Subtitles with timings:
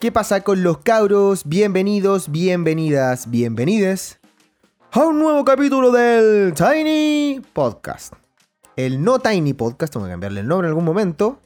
[0.00, 1.42] ¿Qué pasa con los cabros?
[1.44, 4.18] Bienvenidos, bienvenidas, bienvenides
[4.90, 8.14] a un nuevo capítulo del Tiny Podcast.
[8.74, 11.38] El no Tiny Podcast, tengo que cambiarle el nombre en algún momento,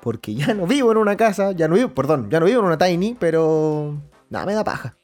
[0.00, 2.66] porque ya no vivo en una casa, ya no vivo, perdón, ya no vivo en
[2.66, 4.94] una Tiny, pero nada, me da paja.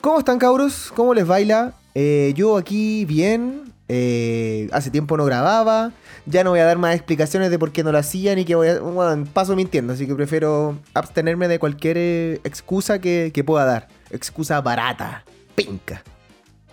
[0.00, 0.90] ¿Cómo están cabros?
[0.96, 1.74] ¿Cómo les baila?
[1.94, 5.92] Eh, yo aquí bien, eh, hace tiempo no grababa.
[6.26, 8.54] Ya no voy a dar más explicaciones de por qué no lo hacía ni que
[8.54, 8.80] voy a.
[8.80, 13.88] Bueno, paso mintiendo, así que prefiero abstenerme de cualquier eh, excusa que, que pueda dar.
[14.10, 16.02] Excusa barata, pinca.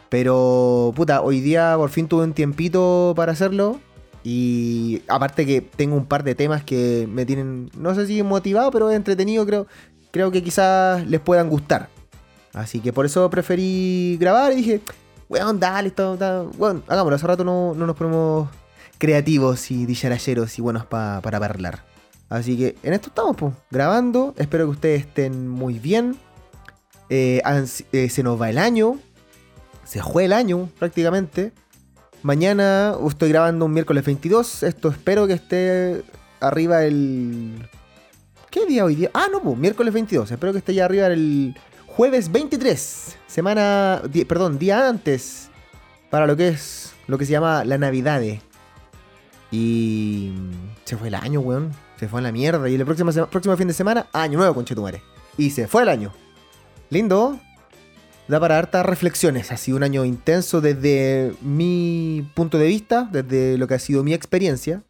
[0.10, 3.80] Pero, puta, hoy día por fin tuve un tiempito para hacerlo.
[4.24, 8.70] Y aparte que tengo un par de temas que me tienen, no sé si motivado,
[8.70, 9.68] pero entretenido, creo,
[10.12, 11.90] creo que quizás les puedan gustar.
[12.54, 14.82] Así que por eso preferí grabar y dije,
[15.32, 16.18] weón, dale, esto,
[16.58, 18.50] bueno, hagámoslo, hace rato no, no nos ponemos
[18.98, 21.84] creativos y dicharacheros y buenos pa- para hablar.
[22.30, 24.34] Así que en esto estamos, pues, grabando.
[24.38, 26.18] Espero que ustedes estén muy bien.
[27.10, 27.42] Eh,
[27.92, 29.00] eh, se nos va el año.
[29.86, 31.52] Se fue el año prácticamente.
[32.24, 34.64] Mañana estoy grabando un miércoles 22.
[34.64, 36.04] Esto espero que esté
[36.40, 37.68] arriba el...
[38.50, 39.10] ¿Qué día hoy día?
[39.14, 40.30] Ah, no, pues, miércoles 22.
[40.32, 41.56] Espero que esté ya arriba el
[41.96, 43.18] jueves 23.
[43.28, 44.02] Semana...
[44.28, 45.50] perdón, día antes.
[46.10, 46.94] Para lo que es...
[47.08, 48.22] Lo que se llama la Navidad.
[49.52, 50.34] Y...
[50.86, 51.72] Se fue el año, weón.
[52.00, 52.70] Se fue la mierda.
[52.70, 55.02] Y el próximo, próximo fin de semana, año nuevo, conchetumare.
[55.38, 56.14] Y se fue el año.
[56.90, 57.40] Lindo.
[58.28, 59.52] Da para hartas reflexiones.
[59.52, 64.04] Ha sido un año intenso desde mi punto de vista, desde lo que ha sido
[64.04, 64.84] mi experiencia.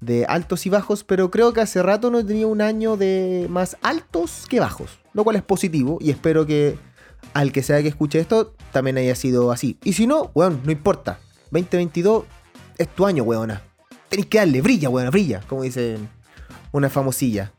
[0.00, 3.76] De altos y bajos, pero creo que hace rato no tenido un año de más
[3.82, 5.00] altos que bajos.
[5.16, 6.76] Lo cual es positivo y espero que
[7.32, 9.78] al que sea que escuche esto también haya sido así.
[9.82, 11.20] Y si no, weón, no importa.
[11.52, 12.24] 2022
[12.76, 13.62] es tu año, weona.
[14.10, 15.96] Tenés que darle, brilla, weona, brilla, como dice
[16.70, 17.54] una famosilla.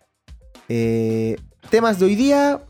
[0.70, 1.38] Eh,
[1.72, 2.62] temas de hoy día,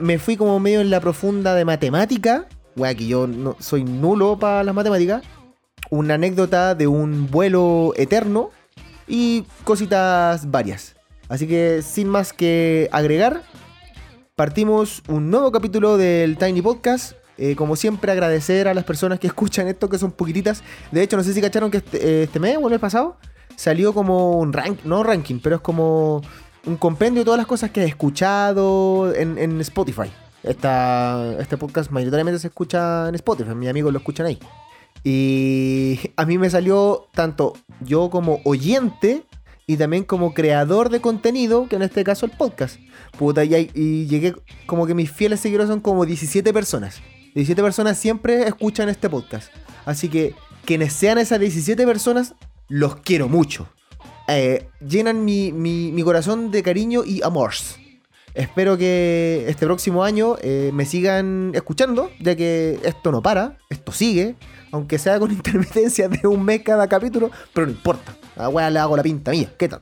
[0.00, 2.48] me fui como medio en la profunda de matemática.
[2.74, 5.22] Wea, que yo no, soy nulo para las matemáticas.
[5.90, 8.50] Una anécdota de un vuelo eterno
[9.06, 10.96] y cositas varias.
[11.28, 13.44] Así que sin más que agregar,
[14.34, 17.12] partimos un nuevo capítulo del Tiny Podcast.
[17.38, 20.62] Eh, como siempre, agradecer a las personas que escuchan esto, que son poquititas.
[20.90, 23.16] De hecho, no sé si cacharon que este, eh, este mes o el mes pasado
[23.56, 26.22] salió como un rank, no ranking, pero es como
[26.66, 30.10] un compendio de todas las cosas que he escuchado en, Spotify.
[30.42, 34.38] Este podcast mayoritariamente se escucha en Spotify, mis amigos lo escuchan ahí.
[35.04, 39.24] Y a mí me salió tanto yo como oyente
[39.66, 42.78] y también como creador de contenido, que en este caso el podcast.
[43.18, 44.34] Puta, y, y llegué
[44.66, 47.00] como que mis fieles seguidores son como 17 personas.
[47.34, 49.52] 17 personas siempre escuchan este podcast.
[49.86, 52.34] Así que quienes sean esas 17 personas,
[52.68, 53.68] los quiero mucho.
[54.28, 57.78] Eh, llenan mi, mi- corazón de cariño y amors.
[58.34, 63.92] Espero que este próximo año eh, me sigan escuchando, ya que esto no para, esto
[63.92, 64.34] sigue,
[64.72, 68.16] aunque sea con intermitencia de un mes cada capítulo, pero no importa.
[68.36, 69.80] A weá le hago la pinta mía, ¿qué tal?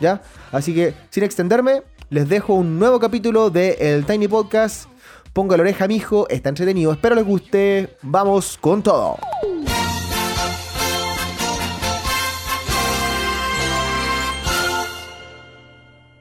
[0.00, 0.22] ¿Ya?
[0.52, 4.88] Así que, sin extenderme, les dejo un nuevo capítulo de El Tiny Podcast.
[5.32, 7.96] Ponga la oreja, mijo, está entretenido, espero les guste.
[8.02, 9.16] Vamos con todo.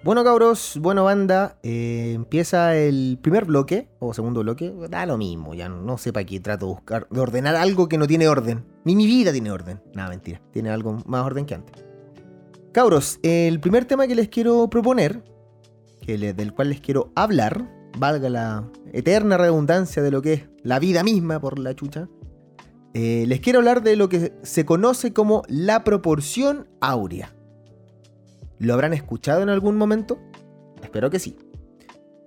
[0.09, 5.53] Bueno, cabros, bueno, banda, eh, empieza el primer bloque, o segundo bloque, da lo mismo,
[5.53, 8.27] ya no, no sé para qué trato de buscar, de ordenar algo que no tiene
[8.27, 8.65] orden.
[8.85, 9.83] Ni mi vida tiene orden.
[9.93, 11.85] Nada, mentira, tiene algo más orden que antes.
[12.71, 15.23] Cabros, el primer tema que les quiero proponer,
[16.07, 21.03] del cual les quiero hablar, valga la eterna redundancia de lo que es la vida
[21.03, 22.09] misma por la chucha,
[22.95, 27.35] eh, les quiero hablar de lo que se conoce como la proporción áurea.
[28.59, 30.19] ¿Lo habrán escuchado en algún momento?
[30.83, 31.37] Espero que sí.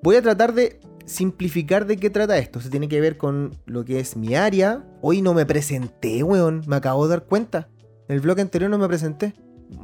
[0.02, 2.60] Voy a tratar de simplificar de qué trata esto.
[2.60, 4.84] Se tiene que ver con lo que es mi área.
[5.02, 6.62] Hoy no me presenté, weón.
[6.66, 7.68] Me acabo de dar cuenta.
[8.08, 9.34] En el vlog anterior no me presenté.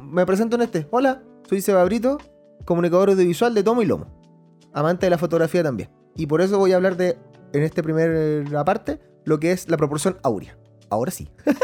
[0.01, 0.87] Me presento en este.
[0.91, 2.17] Hola, soy Seba Brito,
[2.65, 4.07] comunicador audiovisual de tomo y lomo.
[4.73, 5.89] Amante de la fotografía también.
[6.15, 7.17] Y por eso voy a hablar de,
[7.53, 10.57] en este primer parte, lo que es la proporción áurea.
[10.89, 11.29] Ahora sí.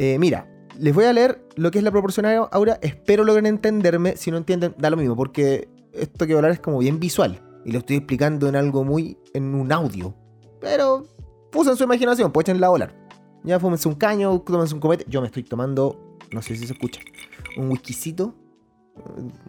[0.00, 0.46] Eh, mira,
[0.78, 2.78] les voy a leer lo que es la proporción áurea.
[2.82, 4.16] Espero logren entenderme.
[4.16, 7.00] Si no entienden, da lo mismo, porque esto que voy a hablar es como bien
[7.00, 7.40] visual.
[7.64, 9.18] Y lo estoy explicando en algo muy.
[9.34, 10.14] en un audio.
[10.60, 11.04] Pero
[11.54, 12.94] usen su imaginación, pues échenla a volar.
[13.44, 15.04] Ya fúmense un caño, tómense un comete.
[15.08, 17.00] Yo me estoy tomando, no sé si se escucha,
[17.56, 18.34] un whiskycito.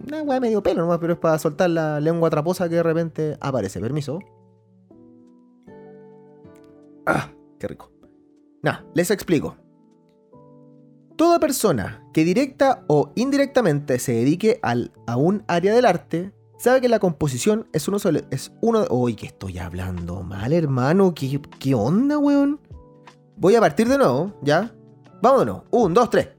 [0.06, 3.38] Una weá medio pelo nomás, pero es para soltar la lengua traposa que de repente
[3.40, 3.80] aparece.
[3.80, 4.20] Permiso.
[7.06, 7.92] Ah, qué rico.
[8.62, 9.56] Nada, les explico.
[11.20, 16.88] Toda persona que directa o indirectamente se dedique a un área del arte sabe que
[16.88, 18.88] la composición es uno solo, es de...
[18.90, 21.14] Uy, que estoy hablando mal, hermano.
[21.14, 22.62] ¿Qué, qué onda, weón?
[23.36, 24.74] Voy a partir de nuevo, ¿ya?
[25.22, 25.64] Vámonos.
[25.72, 26.30] Un, dos, tres.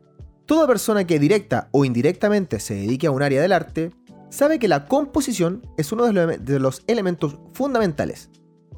[0.46, 3.90] Toda persona que directa o indirectamente se dedique a un área del arte
[4.30, 8.30] sabe que la composición es uno de los elementos fundamentales.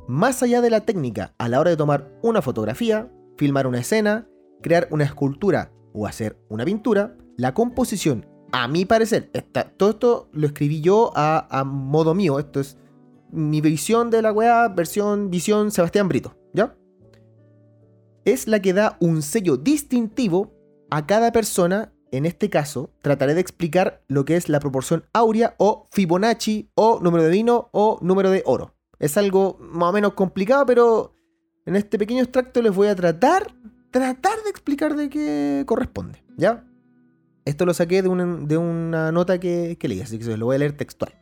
[0.09, 4.27] Más allá de la técnica a la hora de tomar una fotografía, filmar una escena,
[4.63, 9.31] crear una escultura o hacer una pintura, la composición, a mi parecer,
[9.77, 12.77] todo esto lo escribí yo a, modo mío, esto es
[13.31, 16.77] mi visión de la weá, versión, visión Sebastián Brito, ¿ya?
[18.25, 20.53] Es la que da un sello distintivo
[20.91, 25.55] a cada persona en este caso, trataré de explicar lo que es la proporción áurea
[25.59, 28.75] o Fibonacci o número de vino o número de oro.
[28.99, 31.17] Es algo más o menos complicado, pero
[31.65, 33.55] en este pequeño extracto les voy a tratar,
[33.93, 36.65] tratar de explicar de qué corresponde, ¿ya?
[37.45, 40.77] Esto lo saqué de una, nota que, leí, así que se lo voy a leer
[40.77, 41.15] textual.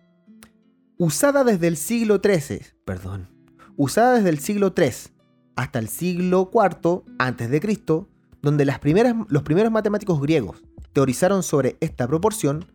[0.97, 3.29] Usada desde el siglo XIII, perdón,
[3.77, 5.13] usada desde el siglo III
[5.57, 8.09] hasta el siglo IV antes de Cristo,
[8.41, 10.63] donde los primeros matemáticos griegos
[10.93, 12.67] teorizaron sobre esta proporción,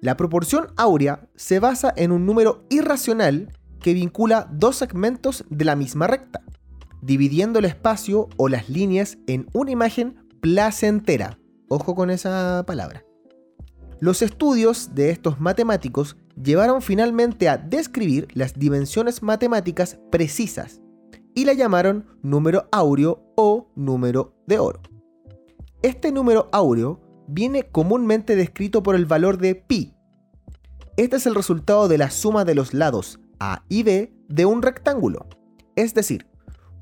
[0.00, 5.76] la proporción áurea se basa en un número irracional que vincula dos segmentos de la
[5.76, 6.42] misma recta,
[7.02, 11.38] dividiendo el espacio o las líneas en una imagen placentera.
[11.68, 13.04] Ojo con esa palabra.
[14.00, 20.80] Los estudios de estos matemáticos llevaron finalmente a describir las dimensiones matemáticas precisas
[21.34, 24.80] y la llamaron número áureo o número de oro.
[25.82, 29.94] Este número áureo viene comúnmente descrito por el valor de pi.
[30.96, 34.62] Este es el resultado de la suma de los lados A y B de un
[34.62, 35.26] rectángulo.
[35.76, 36.26] Es decir,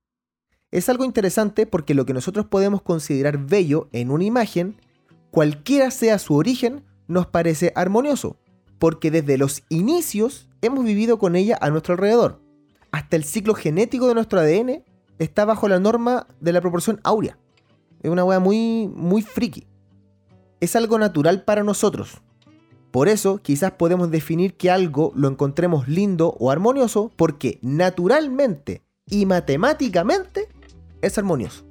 [0.72, 4.76] Es algo interesante porque lo que nosotros podemos considerar bello en una imagen,
[5.30, 8.38] cualquiera sea su origen, nos parece armonioso,
[8.84, 12.42] porque desde los inicios hemos vivido con ella a nuestro alrededor.
[12.92, 14.84] Hasta el ciclo genético de nuestro ADN
[15.20, 17.38] está bajo la norma de la proporción áurea.
[18.02, 19.66] Es una wea muy, muy friki.
[20.60, 22.22] Es algo natural para nosotros,
[22.92, 29.26] por eso quizás podemos definir que algo lo encontremos lindo o armonioso porque naturalmente y
[29.26, 30.50] matemáticamente
[31.02, 31.64] es armonioso.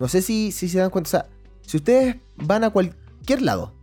[0.00, 1.06] No sé si, si se dan cuenta.
[1.06, 1.26] O sea,
[1.60, 3.77] si ustedes van a cualquier lado,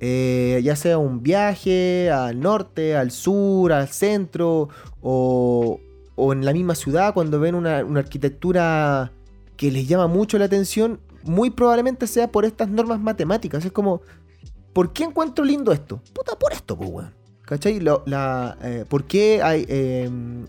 [0.00, 4.68] eh, ya sea un viaje al norte, al sur, al centro,
[5.00, 5.78] o,
[6.16, 9.12] o en la misma ciudad, cuando ven una, una, arquitectura
[9.56, 13.64] que les llama mucho la atención, muy probablemente sea por estas normas matemáticas.
[13.64, 14.00] Es como,
[14.72, 16.00] ¿Por qué encuentro lindo esto?
[16.12, 17.14] Puta, por esto, pues, weón.
[17.42, 17.80] ¿Cachai?
[18.62, 20.46] eh, ¿Por qué hay, em,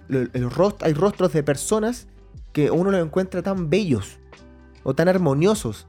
[0.82, 2.08] hay rostros de personas
[2.54, 4.20] que uno los encuentra tan bellos
[4.84, 5.88] o tan armoniosos?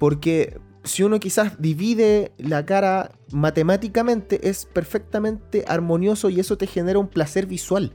[0.00, 6.98] Porque si uno quizás divide la cara matemáticamente, es perfectamente armonioso y eso te genera
[6.98, 7.92] un placer visual.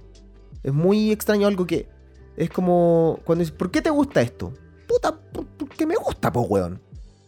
[0.64, 1.88] Es muy extraño algo que
[2.36, 4.54] es como cuando dices, ¿por qué te gusta esto?
[4.88, 5.20] Puta,
[5.58, 6.82] porque me gusta, pues, weón.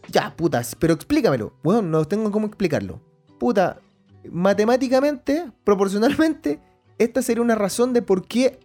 [0.08, 1.54] Ya, putas, pero explícamelo.
[1.62, 3.00] Bueno, no tengo cómo explicarlo.
[3.38, 3.80] Puta,
[4.30, 6.60] matemáticamente, proporcionalmente,
[6.98, 8.58] esta sería una razón de por qué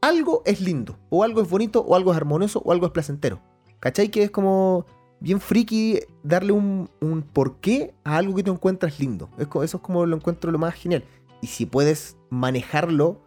[0.00, 3.40] algo es lindo, o algo es bonito, o algo es armonioso, o algo es placentero.
[3.78, 4.08] ¿Cachai?
[4.10, 4.84] Que es como
[5.22, 9.30] bien friki darle un, un porqué a algo que te encuentras lindo.
[9.38, 11.04] Eso es como lo encuentro lo más genial.
[11.40, 13.20] Y si puedes manejarlo,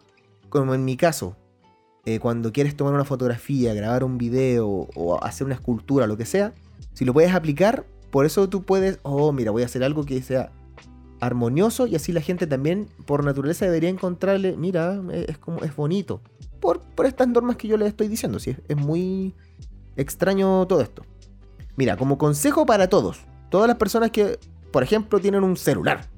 [0.50, 1.36] como en mi caso,
[2.04, 6.26] eh, cuando quieres tomar una fotografía, grabar un video o hacer una escultura, lo que
[6.26, 6.52] sea,
[6.92, 10.20] si lo puedes aplicar, por eso tú puedes, oh, mira, voy a hacer algo que
[10.22, 10.52] sea
[11.20, 16.20] armonioso y así la gente también por naturaleza debería encontrarle, mira, es como es bonito.
[16.60, 19.34] Por, por estas normas que yo les estoy diciendo, sí, es muy
[19.96, 21.02] extraño todo esto.
[21.76, 24.38] Mira, como consejo para todos, todas las personas que,
[24.72, 26.08] por ejemplo, tienen un celular.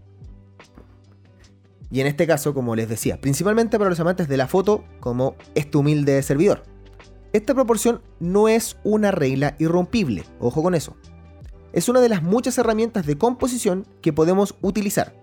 [1.91, 5.37] Y en este caso, como les decía, principalmente para los amantes de la foto, como
[5.55, 6.63] este humilde servidor.
[7.33, 10.97] Esta proporción no es una regla irrompible, ojo con eso
[11.73, 15.15] es una de las muchas herramientas de composición que podemos utilizar.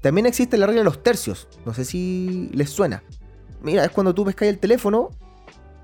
[0.00, 3.02] También existe la regla de los tercios, no sé si les suena.
[3.62, 5.10] Mira, es cuando tú pescáis el teléfono,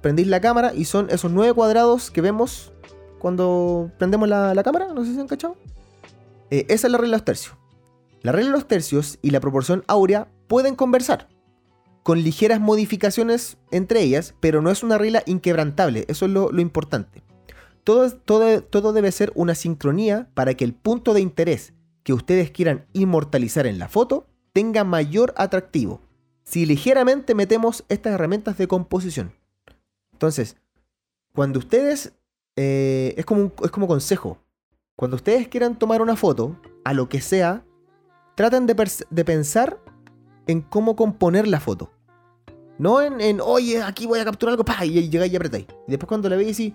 [0.00, 2.71] prendís la cámara y son esos nueve cuadrados que vemos
[3.22, 5.56] cuando prendemos la, cámara, no sé si han cachado.
[6.50, 7.56] Eh, esa es la regla de los tercios.
[8.22, 11.28] La regla de los tercios y la proporción áurea pueden conversar,
[12.02, 17.22] con ligeras modificaciones entre ellas, pero no es una regla inquebrantable, eso es lo importante.
[17.84, 22.86] Todo, todo, debe ser una sincronía para que el punto de interés que ustedes quieran
[22.92, 26.00] inmortalizar en la foto tenga mayor atractivo.
[26.42, 29.32] Si ligeramente metemos estas herramientas de composición.
[30.12, 30.56] Entonces,
[31.32, 32.14] cuando ustedes...
[32.56, 34.38] Eh, es, como es como consejo.
[34.96, 37.64] Cuando ustedes quieran tomar una foto, a lo que sea,
[38.34, 39.78] traten de, pensar
[40.46, 41.90] en cómo componer la foto.
[42.78, 45.66] No en, oye, aquí voy a capturar algo, pa, y llegáis y apretáis.
[45.86, 46.74] Y después cuando la veis y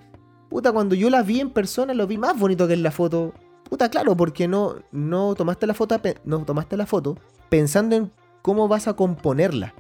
[0.50, 3.34] Puta, cuando yo la vi en persona, lo vi más bonito que en la foto.
[3.70, 7.18] Puta, claro, porque no, no, tomaste, la foto, no tomaste la foto
[7.50, 9.74] pensando en cómo vas a componerla.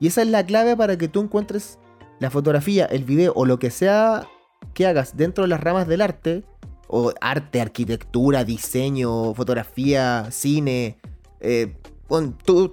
[0.00, 1.78] Y esa es la clave para que tú encuentres
[2.18, 4.26] la fotografía, el video o lo que sea
[4.74, 6.44] que hagas dentro de las ramas del arte,
[6.88, 10.98] o arte, arquitectura, diseño, fotografía, cine,
[11.40, 11.76] eh,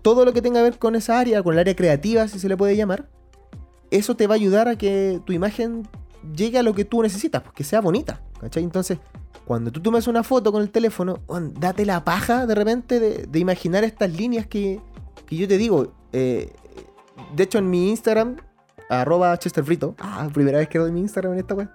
[0.01, 2.49] todo lo que tenga que ver con esa área, con el área creativa, si se
[2.49, 3.07] le puede llamar,
[3.91, 5.87] eso te va a ayudar a que tu imagen
[6.35, 8.21] llegue a lo que tú necesitas, pues, que sea bonita.
[8.39, 8.63] ¿Cachai?
[8.63, 8.97] Entonces,
[9.45, 11.19] cuando tú tomes una foto con el teléfono,
[11.53, 14.81] date la paja de repente de, imaginar estas líneas que,
[15.29, 15.93] yo te digo.
[16.11, 16.51] Eh,
[17.35, 18.37] de hecho, en mi Instagram,
[18.89, 21.69] arroba chesterbrito, ah, primera vez que doy mi Instagram en esta web,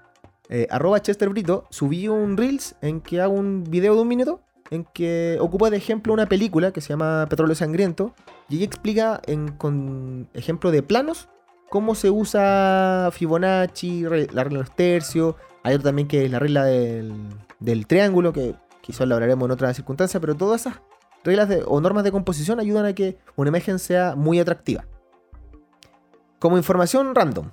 [0.48, 4.40] eh, arroba chesterbrito, subí un Reels en que hago un video de un minuto
[4.70, 8.14] en que ocupa de ejemplo una película que se llama Petróleo Sangriento
[8.48, 11.28] y ella explica en, con ejemplo de planos
[11.72, 15.36] cómo se usa Fibonacci, la regla de los tercios.
[15.62, 19.72] Hay otro también que es la regla del, triángulo, que quizás lo hablaremos en otra
[19.72, 20.82] circunstancia, pero todas esas
[21.24, 24.84] reglas o normas de composición ayudan a que una imagen sea muy atractiva.
[26.42, 27.52] Como información random,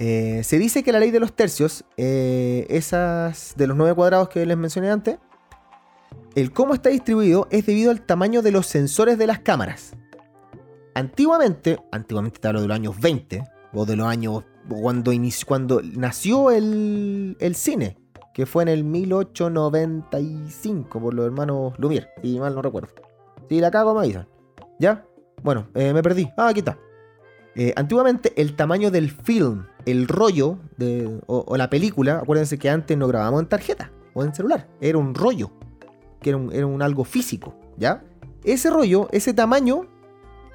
[0.00, 4.28] eh, se dice que la ley de los tercios, eh, esas de los nueve cuadrados
[4.28, 5.20] que les mencioné antes,
[6.34, 9.92] el cómo está distribuido es debido al tamaño de los sensores de las cámaras.
[10.96, 15.12] Antiguamente, antiguamente te hablo de los años 20, o de los años cuando,
[15.46, 17.98] cuando nació el, cine,
[18.34, 22.88] que fue en el 1895 por los hermanos Lumière, si mal no recuerdo.
[23.48, 24.26] Si la cago me avisan.
[24.80, 25.04] ¿Ya?
[25.44, 26.28] Bueno, eh, me perdí.
[26.36, 26.76] Ah, aquí está.
[27.60, 30.60] Eh, antiguamente el tamaño del film, el rollo
[31.26, 35.12] o, la película, acuérdense que antes no grabábamos en tarjeta o en celular, era un
[35.12, 35.50] rollo,
[36.20, 38.04] que era un, algo físico, ¿ya?
[38.44, 39.88] Ese rollo, ese tamaño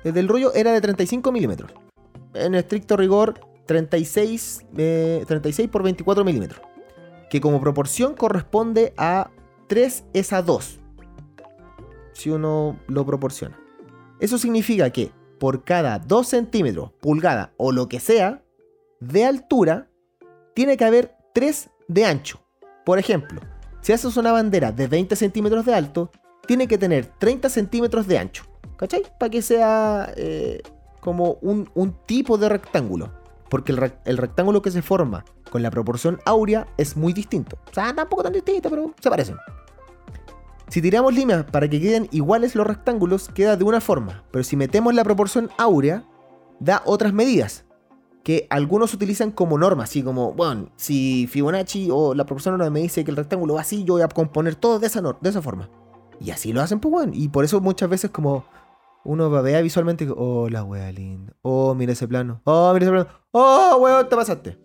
[0.06, 1.74] del rollo era de 35 milímetros.
[2.36, 4.62] En estricto rigor, 36,
[5.28, 6.62] 36 eh, por 24 milímetros.
[7.30, 9.30] Que como proporción corresponde a
[9.68, 10.80] 3 es a 2.
[12.14, 13.60] Si uno lo proporciona.
[14.22, 15.12] Eso significa que
[15.44, 18.42] por cada 2 centímetros, pulgada o lo que sea,
[19.02, 19.90] de altura,
[20.54, 22.40] tiene que haber 3 de ancho.
[22.86, 23.42] Por ejemplo,
[23.82, 26.12] si haces una bandera de 20 centímetros de alto,
[26.48, 28.46] tiene que tener 30 centímetros de ancho.
[28.78, 29.04] ¿Cachai?
[29.20, 30.62] Para que sea eh,
[31.02, 31.68] como un,
[32.06, 33.12] tipo de rectángulo.
[33.50, 37.58] Porque el, rectángulo que se forma con la proporción áurea es muy distinto.
[37.70, 39.36] O sea, tampoco tan distinto, pero se parecen.
[40.74, 44.24] Si tiramos líneas para que queden iguales los rectángulos, queda de una forma.
[44.32, 46.03] Pero si metemos la proporción áurea,
[46.60, 47.63] da otras medidas.
[48.24, 52.80] Que algunos utilizan como norma, así como, bueno, si Fibonacci o la proporción áurea me
[52.80, 55.44] dice que el rectángulo va así, yo voy a componer todo de esa, de esa
[55.44, 55.70] forma.
[56.20, 57.12] Y así lo hacen, pues bueno.
[57.13, 58.44] Y por eso muchas veces como
[59.03, 61.36] uno babea visualmente oh, la wea linda.
[61.44, 62.42] Oh, mira ese plano.
[62.46, 63.10] Oh, mira ese plano.
[63.30, 64.58] Oh, weón, te pasaste.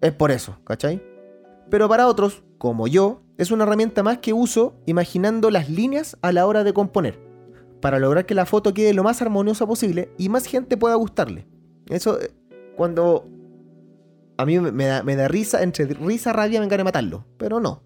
[0.00, 1.00] Es por eso, ¿cachai?
[1.70, 6.32] Pero para otros, como yo, es una herramienta más que uso imaginando las líneas a
[6.32, 7.18] la hora de componer.
[7.80, 11.46] Para lograr que la foto quede lo más armoniosa posible y más gente pueda gustarle.
[11.88, 12.30] Eso, eh,
[12.76, 13.26] cuando
[14.38, 17.24] a mí me da, me da risa, entre risa, rabia, me encanta matarlo.
[17.36, 17.82] Pero no.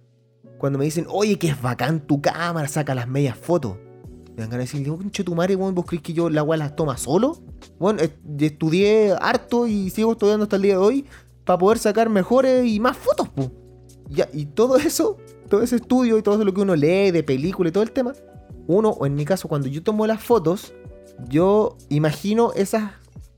[0.58, 3.76] Cuando me dicen, oye, que es bacán tu cámara, saca las medias fotos
[4.36, 6.76] Me dan ganas de decirle, conche tu madre, vos crees que yo la weá las
[6.76, 7.38] toma solo.
[7.78, 8.02] Bueno,
[8.38, 11.06] estudié harto y sigo estudiando hasta el día de hoy
[11.44, 13.28] para poder sacar mejores y más fotos.
[14.08, 17.68] Ya, y todo eso, todo ese estudio y todo lo que uno lee de película
[17.68, 18.12] y todo el tema,
[18.66, 20.72] uno, o en mi caso, cuando yo tomo las fotos,
[21.28, 22.92] yo imagino esas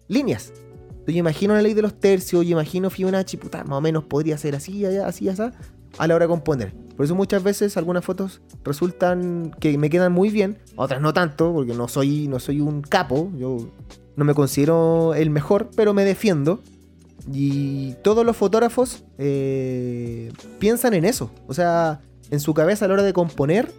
[0.09, 0.53] líneas.
[1.07, 4.37] Yo imagino la ley de los tercios, yo imagino Fibonacci, puta, más o menos podría
[4.37, 5.43] ser así, así, así,
[5.97, 6.75] a la hora de componer.
[6.97, 11.53] Por eso muchas veces algunas fotos resultan que me quedan muy bien, otras no tanto,
[11.55, 13.71] porque no soy, no soy un capo, yo
[14.17, 16.61] no me considero el mejor, pero me defiendo.
[17.33, 21.31] Y todos los fotógrafos eh, piensan en eso.
[21.47, 23.73] O sea, en su cabeza a la hora de componer,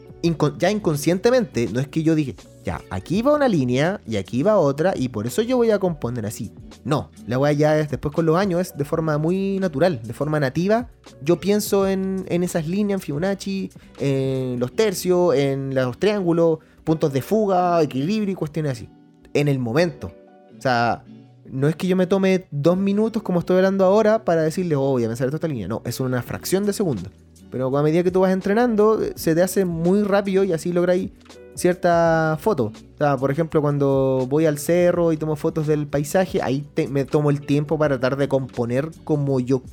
[0.57, 4.57] ya inconscientemente, no es que yo dije, ya, aquí va una línea y aquí va
[4.57, 6.51] otra, y por eso yo voy a componer así.
[6.83, 10.13] No, la weá ya es después con los años, es de forma muy natural, de
[10.13, 10.89] forma nativa.
[11.21, 17.21] Yo pienso en, esas líneas, en Fibonacci, en los tercios, en los triángulos, puntos de
[17.21, 18.89] fuga, equilibrio y cuestiones así.
[19.33, 20.11] En el momento.
[20.57, 21.03] O sea,
[21.51, 24.91] no es que yo me tome dos minutos como estoy hablando ahora para decirle, oh,
[24.91, 25.67] voy a pensar esta línea.
[25.67, 27.09] No, es una fracción de segundo.
[27.51, 31.11] Pero a medida que tú vas entrenando, se te hace muy rápido y así lográis
[31.55, 32.65] cierta foto.
[32.65, 37.05] O sea, por ejemplo, cuando voy al cerro y tomo fotos del paisaje, ahí me
[37.05, 39.63] tomo el tiempo para tratar de componer como yo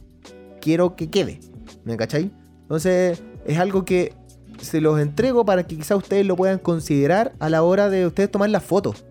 [0.61, 1.40] quiero que quede.
[1.85, 2.30] ¿Me cacháis?
[2.62, 4.14] Entonces, es algo que
[4.61, 8.30] se los entrego para que quizás ustedes lo puedan considerar a la hora de ustedes
[8.30, 9.04] tomar las fotos.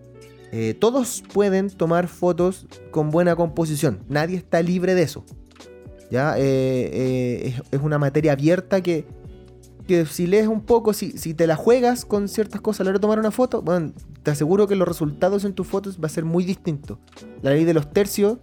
[0.52, 4.00] Eh, todos pueden tomar fotos con buena composición.
[4.08, 5.24] Nadie está libre de eso.
[6.10, 9.06] Ya eh, eh, es, una materia abierta que
[9.86, 12.90] que si lees un poco, si, si te la juegas con ciertas cosas a la
[12.90, 16.06] hora de tomar una foto, bueno, te aseguro que los resultados en tus fotos va
[16.06, 16.98] a ser muy distinto.
[17.42, 18.38] La ley de los tercios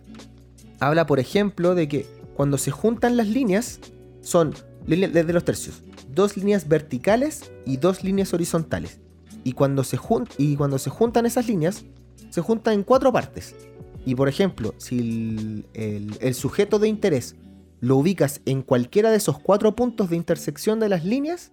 [0.80, 2.06] habla, por ejemplo, de que
[2.36, 3.80] cuando se juntan las líneas,
[4.22, 4.54] son
[4.88, 9.00] líneas de los tercios, dos líneas verticales y dos líneas horizontales.
[9.44, 10.00] Y cuando se,
[10.38, 11.84] y cuando se juntan esas líneas,
[12.30, 13.56] se juntan en cuatro partes.
[14.06, 17.36] Y por ejemplo, si el sujeto de interés
[17.84, 21.52] lo ubicas en cualquiera de esos cuatro puntos de intersección de las líneas,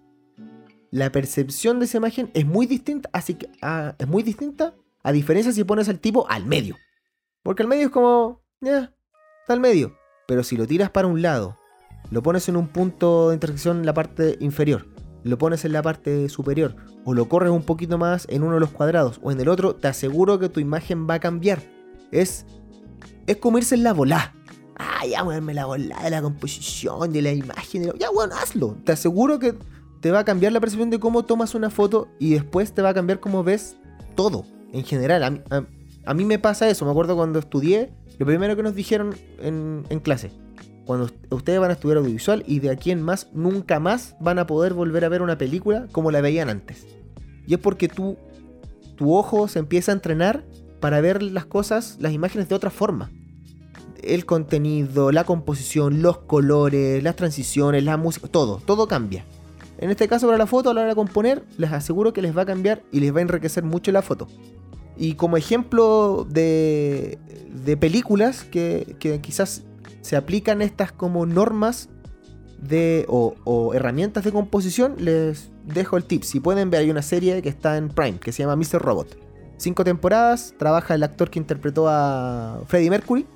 [0.93, 5.13] la percepción de esa imagen es muy distinta, así que ah, es muy distinta a
[5.13, 6.77] diferencia si pones al tipo al medio.
[7.43, 8.95] Porque al medio es como, ya,
[9.41, 9.97] está al medio.
[10.29, 11.59] Pero si lo tiras para un lado,
[12.11, 14.87] lo pones en un punto de intersección en la parte inferior,
[15.25, 18.61] lo pones en la parte superior, o lo corres un poquito más en uno de
[18.61, 21.63] los cuadrados o en el otro, te aseguro que tu imagen va a cambiar.
[22.11, 22.47] Es,
[23.27, 24.35] es como irse en la bola
[24.81, 27.93] ah, ya, weón, me la volada de la composición, de la imagen.
[27.99, 28.77] Ya, weón, hazlo.
[28.85, 29.55] Te aseguro que
[30.01, 32.91] te va a cambiar la percepción de cómo tomas una foto y después te va
[32.91, 33.77] a cambiar cómo ves
[34.15, 35.43] todo, en general.
[36.05, 36.85] A, mí me pasa eso.
[36.85, 40.31] Me acuerdo cuando estudié, lo primero que nos dijeron en, clase.
[40.91, 44.49] Cuando ustedes van a estudiar audiovisual y de aquí en más, nunca más van a
[44.49, 46.85] poder volver a ver una película como la veían antes.
[47.47, 48.17] Y es porque tú,
[48.97, 50.45] tu ojo se empieza a entrenar
[50.81, 53.13] para ver las cosas, las imágenes de otra forma
[54.03, 59.25] el contenido, la composición, los colores, las transiciones, la música, todo, todo cambia.
[59.79, 62.37] En este caso para la foto, a la hora de componer, les aseguro que les
[62.37, 64.27] va a cambiar y les va a enriquecer mucho la foto.
[64.97, 67.21] Y como ejemplo de,
[67.65, 69.63] de películas que, quizás
[70.01, 71.89] se aplican estas como normas
[72.61, 76.23] de, o, herramientas de composición, les dejo el tip.
[76.23, 78.81] Si pueden ver, hay una serie que está en Prime que se llama Mr.
[78.81, 79.19] Robot.
[79.57, 83.27] Cinco temporadas, trabaja el actor que interpretó a Freddie Mercury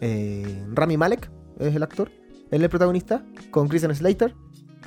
[0.00, 2.10] eh, Rami Malek es el actor,
[2.50, 4.34] él es el protagonista, con Christian Slater.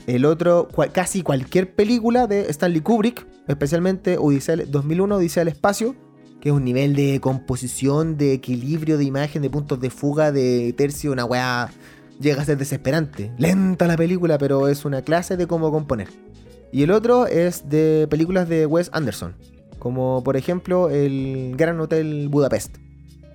[0.07, 5.95] El otro, casi cualquier película de Stanley Kubrick, especialmente 2001, Odisea del Espacio,
[6.41, 10.73] que es un nivel de composición, de equilibrio, de imagen, de puntos de fuga, de
[10.77, 11.69] tercio, una weá.
[12.19, 13.31] Llega a ser desesperante.
[13.37, 16.09] Lenta la película, pero es una clase de cómo componer.
[16.71, 19.35] Y el otro es de películas de Wes Anderson,
[19.79, 22.77] como por ejemplo el Gran Hotel Budapest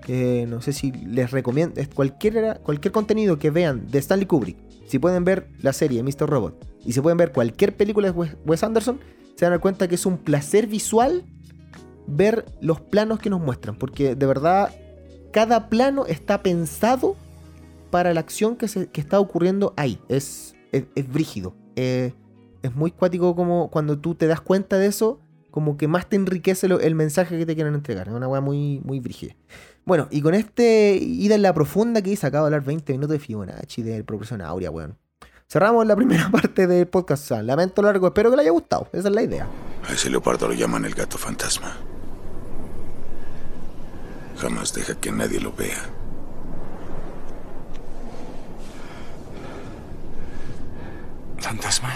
[0.05, 4.99] que no sé si les recomiendo, cualquier, cualquier contenido que vean de Stanley Kubrick, si
[4.99, 6.29] pueden ver la serie Mr.
[6.29, 9.01] Robot y si pueden ver cualquier película de Wes Anderson,
[9.35, 11.25] se dar cuenta que es un placer visual
[12.07, 14.71] ver los planos que nos muestran, porque de verdad
[15.33, 17.17] cada plano está pensado
[17.90, 19.99] para la acción que, se, está ocurriendo ahí.
[20.09, 21.55] Es, es, brígido.
[21.77, 22.12] Eh,
[22.62, 26.17] es muy cuático como cuando tú te das cuenta de eso, como que más te
[26.17, 28.09] enriquece el mensaje que te quieren entregar.
[28.09, 29.37] Es una weá muy, muy brígida.
[29.85, 33.11] Bueno, y con este ida en la profunda que hice, acabo de hablar 20 minutos
[33.11, 34.99] de Fibonacci, de progresión áurea, weón.
[35.47, 37.31] Cerramos la primera parte del podcast.
[37.31, 38.88] Lamento largo, espero que le haya gustado.
[38.93, 39.47] Esa es la idea.
[39.88, 41.77] A ese leopardo lo llaman el gato fantasma.
[44.44, 45.88] Jamás deja que nadie lo vea.
[51.38, 51.88] ¿Fantasma?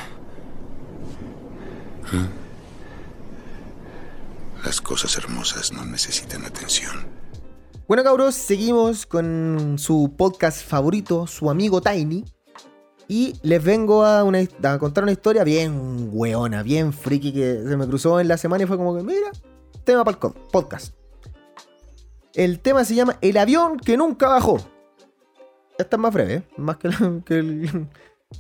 [2.14, 2.26] ¿Eh?
[4.82, 7.06] cosas hermosas no necesitan atención.
[7.87, 12.24] Bueno, cabros, seguimos con su podcast favorito, su amigo Tiny.
[13.08, 17.76] Y les vengo a, una- a contar una historia bien weona, bien friki que se
[17.76, 19.30] me cruzó en la semana y fue como que, mira,
[19.84, 20.94] tema para el podcast.
[22.38, 24.59] El tema se llama El avión que nunca bajó.
[25.77, 26.42] Esta es más breve, ¿eh?
[26.57, 26.77] más
[27.27, 27.35] que,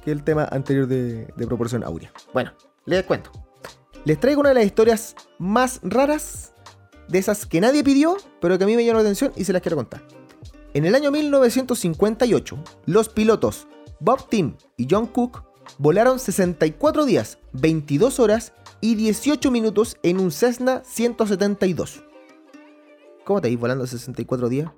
[0.06, 2.12] el, tema anterior de, de proporción áurea.
[2.32, 2.52] Bueno,
[2.84, 3.32] les cuento.
[4.04, 6.52] Les traigo una de las historias más raras
[7.08, 9.52] de esas que nadie pidió, pero que a mí me llamó la atención y se
[9.52, 10.00] las quiero contar.
[10.74, 12.56] En el año 1958,
[12.86, 13.66] los pilotos
[13.98, 15.42] Bob Tim y John Cook
[15.78, 22.04] volaron 64 días, 22 horas y 18 minutos en un Cessna 172.
[23.28, 24.70] ¿Cómo te vais volando 64 días?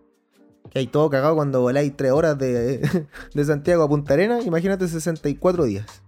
[0.70, 2.80] Que hay todo cagado cuando voláis 3 horas de,
[3.34, 4.40] de Santiago a Punta Arena.
[4.42, 6.02] Imagínate 64 días.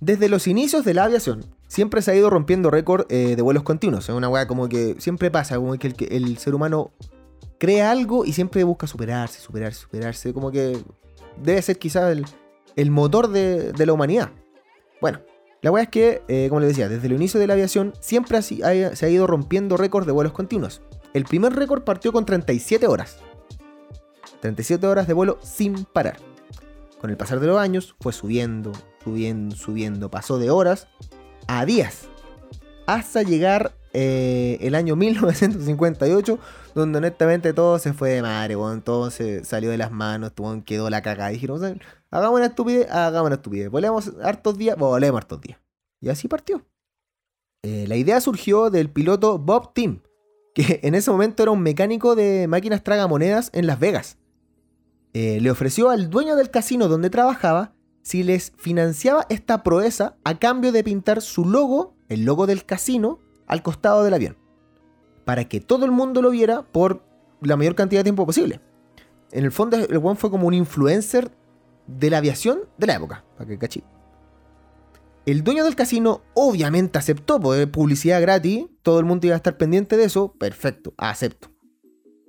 [0.00, 3.64] Desde los inicios de la aviación, siempre se ha ido rompiendo récord eh, de vuelos
[3.64, 4.08] continuos.
[4.08, 6.92] Es una weá como que siempre pasa, como que el, el ser humano
[7.58, 10.32] crea algo y siempre busca superarse, superarse, superarse.
[10.32, 10.78] Como que
[11.42, 12.24] debe ser quizás el,
[12.76, 14.30] el motor de, de la humanidad.
[15.02, 15.20] Bueno,
[15.60, 18.40] la weá es que, eh, como les decía, desde el inicio de la aviación siempre
[18.40, 20.80] se ha ido rompiendo récords de vuelos continuos.
[21.16, 23.20] El primer récord partió con 37 horas.
[24.42, 26.18] 37 horas de vuelo sin parar.
[27.00, 28.70] Con el pasar de los años fue subiendo,
[29.02, 30.10] subiendo, subiendo.
[30.10, 30.88] Pasó de horas
[31.46, 32.10] a días.
[32.86, 36.38] Hasta llegar eh, el año 1958,
[36.74, 38.54] donde honestamente todo se fue de madre.
[38.84, 41.30] Todo se salió de las manos, weón, quedó la cagada.
[41.30, 41.80] Dijeron, "¿Saben?
[42.10, 43.70] hagamos una estupidez, hagamos una estupidez.
[43.70, 45.58] Volemos hartos días, volemos hartos días.
[45.98, 46.60] Y así partió.
[47.62, 50.00] Eh, la idea surgió del piloto Bob Tim,
[50.56, 54.16] que en ese momento era un mecánico de máquinas tragamonedas en Las Vegas.
[55.12, 60.38] Eh, le ofreció al dueño del casino donde trabajaba si les financiaba esta proeza a
[60.38, 64.36] cambio de pintar su logo, el logo del casino, al costado del avión.
[65.24, 67.02] Para que todo el mundo lo viera por
[67.40, 68.60] la mayor cantidad de tiempo posible.
[69.32, 71.32] En el fondo, el one fue como un influencer
[71.86, 73.24] de la aviación de la época.
[73.36, 73.82] Para que cachí.
[75.26, 79.56] El dueño del casino obviamente aceptó, pues publicidad gratis, todo el mundo iba a estar
[79.56, 81.48] pendiente de eso, perfecto, acepto.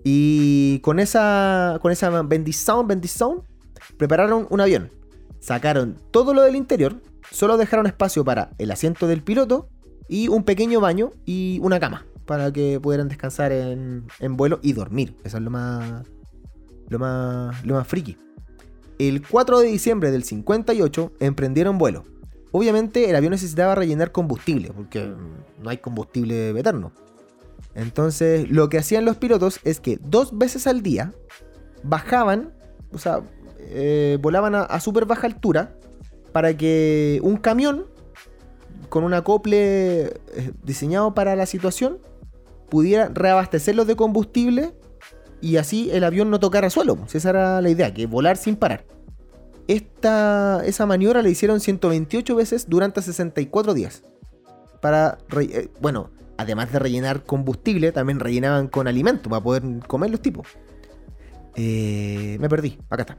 [0.03, 3.43] Y con esa, con esa bendición, bendición,
[3.97, 4.89] prepararon un avión.
[5.39, 9.69] Sacaron todo lo del interior, solo dejaron espacio para el asiento del piloto
[10.09, 14.73] y un pequeño baño y una cama para que pudieran descansar en, en vuelo y
[14.73, 15.15] dormir.
[15.23, 16.03] Eso es lo más,
[16.89, 18.17] lo más, lo más friki.
[18.97, 22.16] El 4 de diciembre del 58 emprendieron vuelo.
[22.51, 25.13] Obviamente el avión necesitaba rellenar combustible, porque
[25.61, 26.91] no hay combustible eterno.
[27.75, 31.13] Entonces lo que hacían los pilotos es que dos veces al día
[31.83, 32.53] bajaban,
[32.91, 33.21] o sea,
[33.59, 35.77] eh, volaban a, a súper baja altura
[36.31, 37.85] para que un camión
[38.89, 41.99] con un acople eh, diseñado para la situación
[42.69, 44.73] pudiera reabastecerlos de combustible
[45.41, 46.97] y así el avión no tocara suelo.
[47.13, 48.85] Esa era la idea, que volar sin parar.
[49.67, 54.03] Esta, esa maniobra la hicieron 128 veces durante 64 días.
[54.81, 60.21] Para, eh, bueno, además de rellenar combustible, también rellenaban con alimento para poder comer los
[60.21, 60.47] tipos.
[61.55, 63.17] Eh, me perdí, acá está.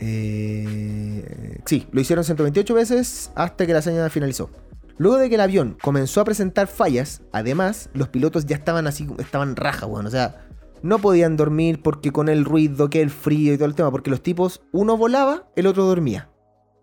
[0.00, 4.50] Eh, sí, lo hicieron 128 veces hasta que la señal finalizó.
[4.96, 9.08] Luego de que el avión comenzó a presentar fallas, además, los pilotos ya estaban así,
[9.18, 10.06] estaban rajas, weón.
[10.06, 10.46] O sea,
[10.84, 14.10] no podían dormir porque con el ruido, que el frío y todo el tema, porque
[14.10, 16.28] los tipos, uno volaba, el otro dormía.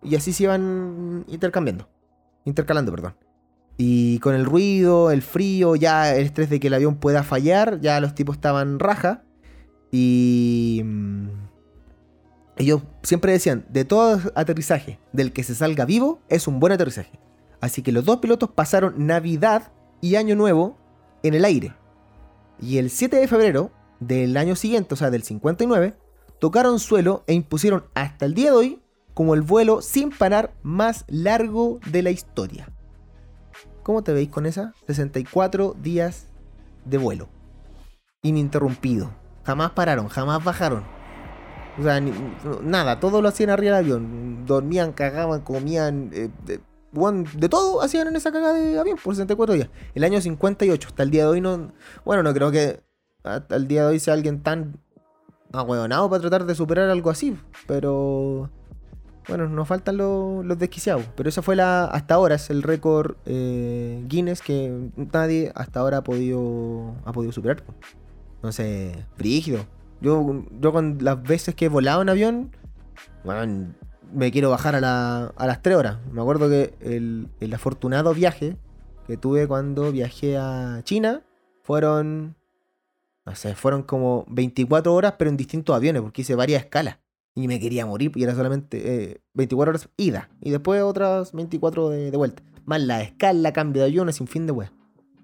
[0.02, 1.88] Y así se iban intercambiando.
[2.44, 3.16] Intercalando, perdón.
[3.78, 7.80] Y con el ruido, el frío, ya el estrés de que el avión pueda fallar,
[7.80, 9.24] ya los tipos estaban raja.
[9.92, 10.82] Y...
[10.84, 11.28] mm,
[12.58, 17.20] Ellos siempre decían, de todo aterrizaje, del que se salga vivo, es un buen aterrizaje.
[17.60, 20.80] Así que los dos pilotos pasaron Navidad y Año Nuevo
[21.22, 21.76] en el aire.
[22.60, 25.94] Y el 7 de febrero del año siguiente, o sea, del 59,
[26.40, 28.82] tocaron suelo e impusieron hasta el día de hoy
[29.14, 32.68] como el vuelo sin parar más largo de la historia.
[33.84, 34.74] ¿Cómo te veis con esa?
[34.88, 36.28] 64 días
[36.86, 37.30] de vuelo.
[38.24, 39.12] Ininterrumpido.
[39.44, 40.84] Jamás pararon, jamás bajaron.
[41.80, 42.02] O sea,
[42.62, 44.46] nada, todo lo hacían arriba del avión.
[44.46, 46.10] Dormían, cagaban, comían.
[46.14, 49.70] eh, de todo hacían en esa cagada de avión por 64 días.
[49.96, 51.72] El año 58, hasta el día de hoy no.
[52.04, 52.82] Bueno, no creo que
[53.50, 54.80] el día de hoy sea alguien tan
[55.54, 57.38] ahueonado para tratar de superar algo así.
[57.68, 58.50] Pero.
[59.28, 61.06] Bueno, nos faltan los, los desquiciados.
[61.16, 61.86] Pero esa fue la.
[61.86, 66.96] Hasta ahora es el récord eh, Guinness que nadie hasta ahora ha podido.
[67.06, 67.64] ha podido superar.
[68.36, 69.66] Entonces, brígido.
[70.02, 72.52] Yo, yo con las veces que he volado en avión,
[73.24, 73.72] bueno,
[74.12, 75.98] me quiero bajar a, la- a las 3 horas.
[76.12, 78.58] Me acuerdo que el, el afortunado viaje
[79.06, 81.22] que tuve cuando viajé a China
[81.62, 82.36] fueron,
[83.26, 86.98] no sé, fueron como 24 horas, pero en distintos aviones, porque hice varias escalas.
[87.36, 92.18] Y me quería morir, y era solamente 24 horas ida, y después otras 24 de,
[92.18, 92.44] vuelta.
[92.66, 94.72] Más la escala, cambio de aviones, sin fin de weas.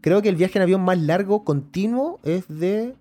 [0.02, 2.96] Creo que el viaje en avión más largo, continuo, es de.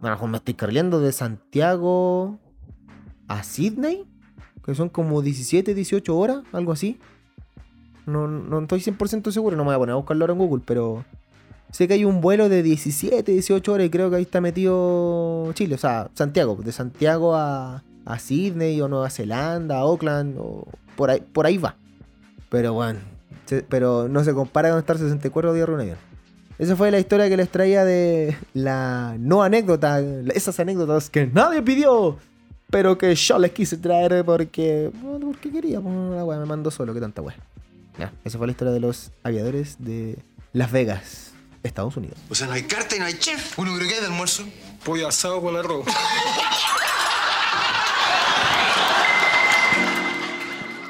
[0.00, 2.38] Bueno, me estoy cargando de Santiago
[3.26, 4.04] a Sydney,
[4.64, 6.98] que son como 17, 18 horas, algo así.
[8.06, 10.62] No, no estoy 100% seguro, no me voy a poner a buscarlo ahora en Google,
[10.64, 11.04] pero
[11.74, 15.50] sé que hay un vuelo de 17, 18 horas y creo que ahí está metido
[15.54, 20.68] Chile, o sea, Santiago, de Santiago a, a Sydney o Nueva Zelanda, a Auckland, o
[20.94, 21.74] por ahí, por ahí va.
[22.48, 23.00] Pero bueno,
[23.68, 25.96] pero no se compara con estar 64 días avión.
[26.60, 30.00] Esa fue la historia que les traía de la no anécdota,
[30.32, 32.18] esas anécdotas que nadie pidió,
[32.70, 35.80] pero que yo les quise traer porque, porque quería.
[35.80, 37.34] Pues, me mandó solo, que tanta wea.
[37.98, 40.18] Ya, esa fue la historia de los aviadores de
[40.52, 41.33] Las Vegas,
[41.64, 42.18] Estados Unidos.
[42.30, 43.58] O sea, no hay carta y no hay chef.
[43.58, 44.44] Uno creo que hay de almuerzo.
[44.84, 45.86] Pollo asado con arroz.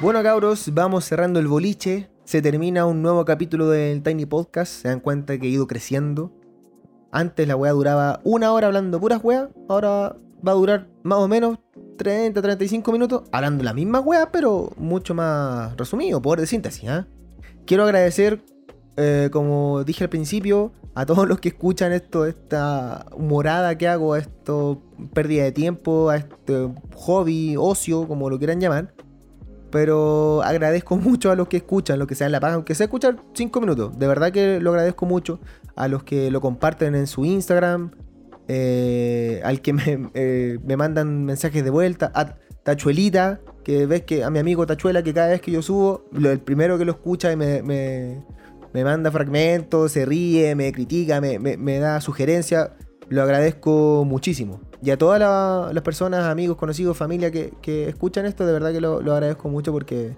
[0.01, 2.09] Bueno, cabros, vamos cerrando el boliche.
[2.25, 4.81] Se termina un nuevo capítulo del Tiny Podcast.
[4.81, 6.33] Se dan cuenta que he ido creciendo.
[7.11, 9.47] Antes la weá duraba una hora hablando puras weas.
[9.69, 11.59] Ahora va a durar más o menos
[11.97, 16.83] 30, 35 minutos hablando la misma weá, pero mucho más resumido, poder de síntesis.
[16.83, 17.05] ¿eh?
[17.65, 18.43] Quiero agradecer,
[18.97, 24.13] eh, como dije al principio, a todos los que escuchan esto, esta morada que hago,
[24.13, 24.81] a esto
[25.13, 28.93] pérdida de tiempo, a este hobby, ocio, como lo quieran llamar.
[29.71, 33.17] Pero agradezco mucho a los que escuchan, los que sean la paga, aunque sea escuchar
[33.33, 33.99] 5 minutos.
[33.99, 35.39] De verdad que lo agradezco mucho.
[35.75, 37.91] A los que lo comparten en su Instagram.
[38.47, 42.09] Eh, al que me, eh, me, mandan mensajes de vuelta.
[42.15, 46.05] A Tachuelita, que ves que a mi amigo Tachuela, que cada vez que yo subo,
[46.11, 48.23] lo, el primero que lo escucha y me,
[48.75, 52.71] me manda fragmentos, se ríe, me critica, me, da sugerencias.
[53.07, 54.59] Lo agradezco muchísimo.
[54.83, 58.81] Y a todas la, las personas, amigos, conocidos, familia que, escuchan esto, de verdad que
[58.81, 60.17] lo, agradezco mucho porque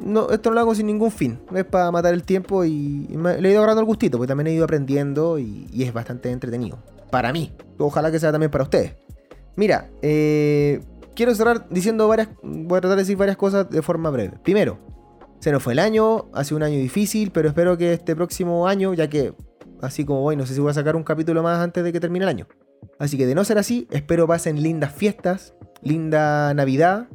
[0.00, 1.40] no, esto no lo hago sin ningún fin.
[1.54, 4.48] Es para matar el tiempo y, me, le he ido agarrando el gustito, porque también
[4.48, 6.76] he ido aprendiendo y, y, es bastante entretenido.
[7.10, 7.54] Para mí.
[7.78, 8.96] Ojalá que sea también para ustedes.
[9.56, 10.82] Mira, eh,
[11.14, 12.28] quiero cerrar diciendo varias.
[12.42, 14.34] Voy a tratar de decir varias cosas de forma breve.
[14.42, 14.76] Primero,
[15.40, 18.66] se nos fue el año, ha sido un año difícil, pero espero que este próximo
[18.66, 19.34] año, ya que
[19.80, 22.00] así como voy, no sé si voy a sacar un capítulo más antes de que
[22.00, 22.48] termine el año.
[22.98, 27.08] Así que de no ser así, espero pasen lindas fiestas, linda Navidad,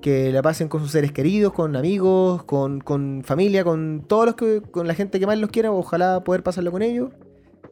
[0.00, 4.60] que la pasen con sus seres queridos, con amigos, con, familia, con todos los que,
[4.60, 7.10] con la gente que más los quiera, ojalá poder pasarlo con ellos.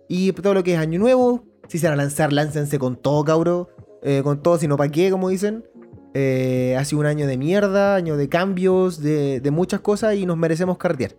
[0.09, 3.25] Y todo lo que es año nuevo, si se van a lanzar, láncense con todo,
[3.25, 3.69] cabro.
[4.05, 5.65] Eh, con todo, sino para qué, como dicen.
[6.15, 10.37] Eh, ha sido un año de mierda, año de cambios, de, muchas cosas y nos
[10.37, 11.17] merecemos carretear.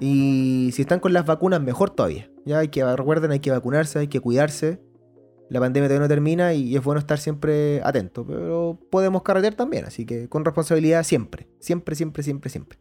[0.00, 2.30] Y si están con las vacunas, mejor todavía.
[2.44, 4.80] Ya hay que, recuerden, hay que vacunarse, hay que cuidarse.
[5.48, 8.26] La pandemia todavía no termina y es bueno estar siempre atento.
[8.26, 11.48] Pero podemos carretear también, así que con responsabilidad siempre.
[11.60, 12.78] Siempre, siempre, siempre, siempre.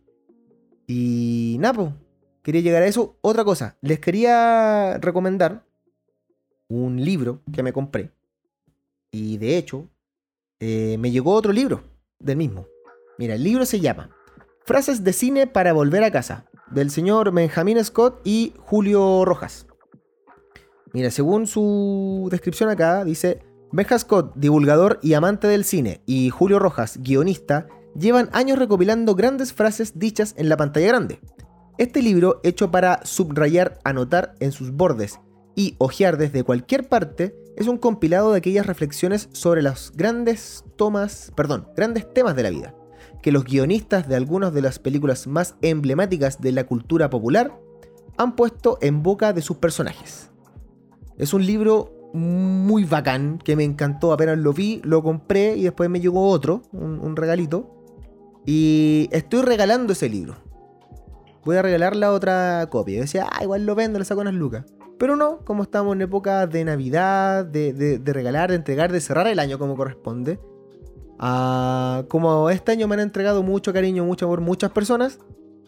[0.88, 1.94] Y Napo,
[2.42, 3.18] quería llegar a eso.
[3.22, 5.66] Otra cosa, les quería recomendar
[6.68, 8.12] un libro que me compré.
[9.12, 9.90] Y de hecho,
[10.60, 11.84] eh, me llegó otro libro
[12.20, 12.68] del mismo.
[13.18, 14.10] Mira, el libro se llama
[14.66, 19.68] Frases de cine para volver a casa, del señor Benjamin Scott y Julio Rojas.
[20.94, 26.60] Mira, según su descripción acá, dice, Benja Scott, divulgador y amante del cine, y Julio
[26.60, 27.68] Rojas, guionista,
[28.00, 31.20] llevan años recopilando grandes frases dichas en la pantalla grande.
[31.78, 35.20] Este libro, hecho para subrayar, anotar en sus bordes
[35.56, 41.32] y hojear desde cualquier parte, es un compilado de aquellas reflexiones sobre los grandes tomas,
[41.36, 42.76] perdón, grandes temas de la vida,
[43.22, 47.58] que los guionistas de algunas de las películas más emblemáticas de la cultura popular
[48.18, 50.30] han puesto en boca de sus personajes.
[51.18, 54.14] Es un libro muy bacán que me encantó.
[54.14, 57.72] Apenas lo vi, lo compré y después me llegó otro, un, regalito.
[58.46, 60.36] Y estoy regalando ese libro.
[61.44, 62.96] Voy a regalar la otra copia.
[62.96, 64.66] Yo decía, ah, igual lo vendo, le saco unas lucas.
[64.98, 69.28] Pero no, como estamos en época de Navidad, de, de, regalar, de entregar, de cerrar
[69.28, 70.40] el año como corresponde.
[71.20, 75.20] Uh, como este año me han entregado mucho cariño, mucho amor muchas personas,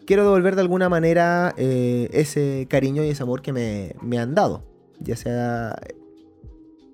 [0.06, 4.34] quiero devolver de alguna manera eh, ese cariño y ese amor que me, me han
[4.34, 4.62] dado
[5.00, 5.78] ya sea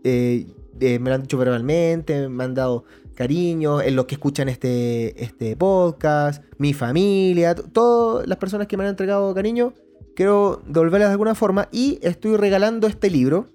[0.05, 0.47] eh,
[0.81, 5.23] eh, me lo han dicho verbalmente, me han dado cariño, en los que escuchan este,
[5.23, 9.73] este podcast, mi familia, todas las personas que me han entregado cariño,
[10.15, 13.49] quiero devolverlas de alguna forma y estoy regalando este libro,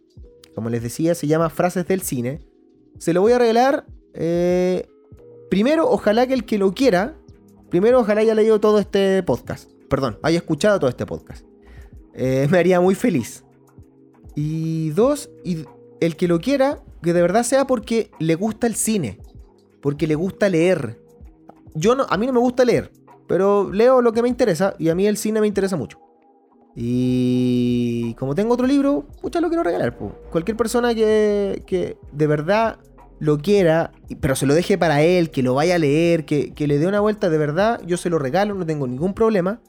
[0.56, 2.40] como les decía, se llama Frases del Cine.
[2.98, 4.88] Se lo voy a regalar, eh,
[5.50, 7.16] primero, ojalá que el que lo quiera,
[7.70, 9.72] primero, ojalá haya leído todo este podcast.
[9.90, 11.46] perdón, haya escuchado todo este podcast.
[12.14, 13.44] Eh, me haría muy feliz.
[14.36, 15.66] Y dos, y
[16.00, 19.20] el que lo quiera, que de verdad sea porque le gusta el cine,
[19.82, 21.02] porque le gusta leer.
[21.74, 22.92] Yo no, a mí no me gusta leer,
[23.28, 26.00] pero leo lo que me interesa y a mí el cine me interesa mucho.
[26.82, 29.98] Y como tengo otro libro, pucha, lo quiero regalar.
[30.32, 32.80] Cualquier persona que, que, de verdad
[33.20, 36.68] lo quiera, pero se lo deje para él, que lo vaya a leer, que, que
[36.68, 39.60] le dé una vuelta, de verdad, yo se lo regalo, no tengo ningún problema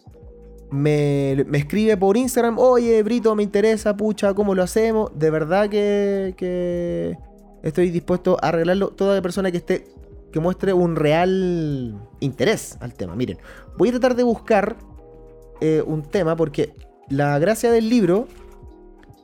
[0.70, 5.10] me, escribe por Instagram, oye, Brito, me interesa, pucha, ¿cómo lo hacemos?
[5.14, 7.16] De verdad que,
[7.62, 8.90] estoy dispuesto a arreglarlo.
[8.90, 9.86] Toda persona que esté,
[10.32, 13.16] que muestre un real interés al tema.
[13.16, 13.38] Miren,
[13.76, 14.76] voy a tratar de buscar
[15.60, 16.72] eh, un tema porque
[17.10, 18.26] la gracia del libro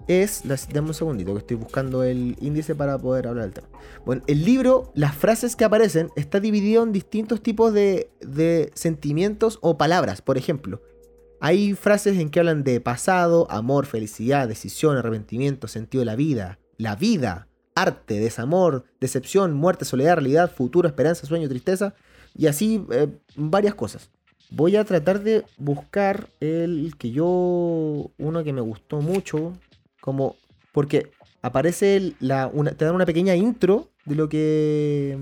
[0.08, 0.42] es.
[0.72, 3.68] Dame un segundito que estoy buscando el índice para poder hablar del tema.
[4.04, 9.58] Bueno, el libro, las frases que aparecen, está dividido en distintos tipos de, de sentimientos
[9.62, 10.20] o palabras.
[10.20, 10.82] Por ejemplo,
[11.40, 16.58] hay frases en que hablan de pasado, amor, felicidad, decisión, arrepentimiento, sentido de la vida,
[16.76, 21.94] la vida, arte, desamor, decepción, muerte, soledad, realidad, futuro, esperanza, sueño, tristeza,
[22.34, 24.10] y así eh, varias cosas.
[24.50, 29.52] Voy a tratar de buscar el que yo, uno que me gustó mucho,
[30.00, 30.36] como,
[30.72, 31.10] porque
[31.42, 35.16] aparece la, te dan una pequeña intro de lo que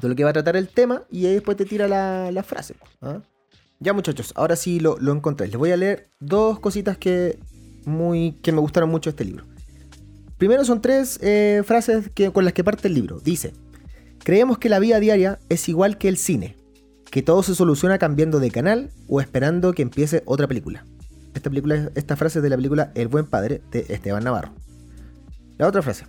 [0.00, 2.76] de lo que va a tratar el tema y ahí después te tira la, frase.
[3.00, 3.20] ¿ah?
[3.80, 5.48] Ya muchachos, ahora sí lo, encontré.
[5.48, 7.38] Les voy a leer dos cositas que,
[7.84, 9.44] muy, que me gustaron mucho este libro.
[10.36, 13.18] Primero son tres eh, frases que, con las que parte el libro.
[13.20, 13.52] Dice,
[14.22, 16.56] creemos que la vida diaria es igual que el cine,
[17.10, 20.84] que todo se soluciona cambiando de canal o esperando que empiece otra película.
[21.94, 24.52] Esta, frase es de la película El buen padre de Esteban Navarro.
[25.56, 26.04] La otra frase,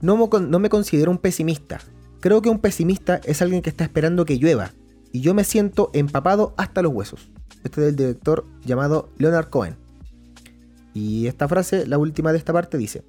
[0.00, 1.80] no, no me considero un pesimista.
[2.20, 4.72] Creo que un pesimista es alguien que está esperando que llueva
[5.12, 7.30] y yo me siento empapado hasta los huesos.
[7.64, 9.76] Este es del director llamado Leonard Cohen.
[10.94, 13.04] Y esta frase, la última de esta parte, dice: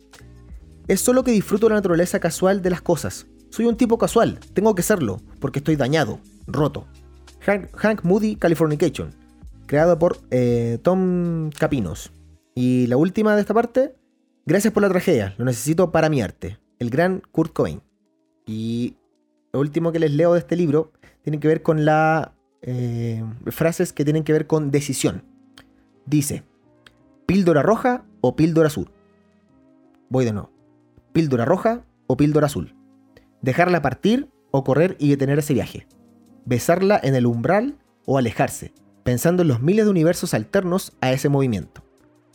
[0.87, 3.27] Es solo que disfruto la naturaleza casual de las cosas.
[3.49, 6.85] Soy un tipo casual, tengo que serlo, porque estoy dañado, roto.
[7.41, 9.13] Hank, Moody Californication,
[9.65, 12.11] creado por eh, Tom Capinos.
[12.55, 13.95] Y la última de esta parte,
[14.45, 16.59] gracias por la tragedia, lo necesito para mi arte.
[16.79, 17.81] El gran Kurt Cobain.
[18.45, 18.95] Y
[19.53, 22.29] lo último que les leo de este libro tiene que ver con las
[22.61, 25.23] eh, frases que tienen que ver con decisión.
[26.05, 26.43] Dice,
[27.25, 28.91] píldora roja o píldora azul.
[30.09, 30.51] Voy de nuevo.
[31.13, 32.75] Píldora roja o píldora azul.
[33.41, 35.87] Dejarla partir o correr y detener ese viaje.
[36.49, 41.29] Besarla en el umbral o alejarse, pensando en los miles de universos alternos a ese
[41.29, 41.83] movimiento.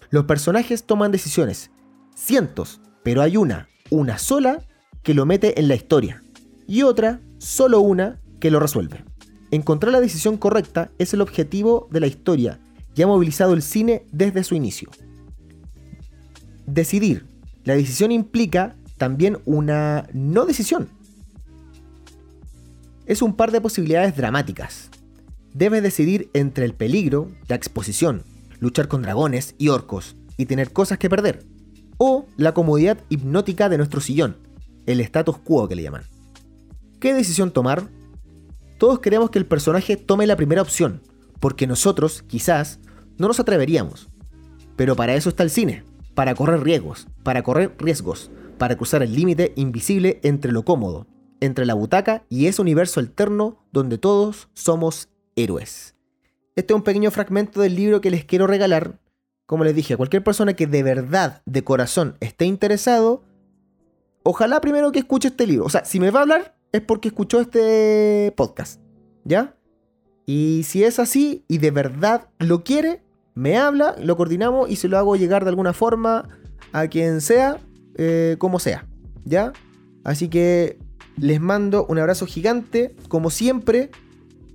[0.09, 1.72] Los personajes toman decisiones,
[2.14, 4.62] cientos, pero hay una, una sola,
[5.03, 6.22] que lo mete en la historia,
[6.68, 9.05] y otra, solo una, que lo resuelve.
[9.50, 12.61] Encontrar la decisión correcta es el objetivo de la historia
[12.94, 14.90] y ha movilizado el cine desde su inicio.
[16.66, 17.27] Decidir.
[17.64, 20.88] La decisión implica también una no decisión.
[23.06, 24.88] Es un par de posibilidades dramáticas.
[25.52, 28.22] Debes decidir entre el peligro, la exposición,
[28.60, 31.44] luchar con dragones y orcos y tener cosas que perder,
[31.98, 34.38] o la comodidad hipnótica de nuestro sillón,
[34.86, 36.04] el status quo que le llaman.
[36.98, 37.88] ¿Qué decisión tomar?
[38.78, 41.02] Todos queremos que el personaje tome la primera opción,
[41.40, 42.80] porque nosotros, quizás,
[43.18, 44.08] no nos atreveríamos.
[44.76, 49.14] Pero para eso está el cine, para correr riesgos, para correr riesgos, para cruzar el
[49.14, 51.06] límite invisible entre lo cómodo,
[51.40, 55.94] entre la butaca y ese universo alterno donde todos somos héroes.
[56.57, 59.01] Este es un pequeño fragmento del libro que les quiero regalar.
[59.47, 63.25] Como les dije, a cualquier persona que de verdad, de corazón, esté interesado,
[64.23, 65.66] ojalá primero que escuche este libro.
[65.66, 68.81] O sea, si me va a hablar, es porque escuchó este podcast.
[69.25, 69.57] ¿Ya?
[70.27, 73.03] Y si es así y de verdad lo quiere,
[73.35, 76.29] me habla, lo coordinamos y se lo hago llegar de alguna forma
[76.73, 77.59] a quien sea,
[77.97, 78.87] eh, como sea.
[79.25, 79.53] ¿Ya?
[80.05, 80.79] Así que
[81.16, 82.94] les mando un abrazo gigante.
[83.09, 83.90] Como siempre,